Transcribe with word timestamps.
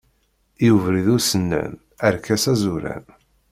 I 0.65 0.67
ubrid 0.77 1.07
usennan, 1.15 1.73
arkas 2.09 2.43
azuran. 2.55 3.05